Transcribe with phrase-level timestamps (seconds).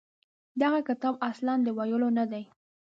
[0.61, 2.43] دغه کتاب اصلاً د ویلو نه دی.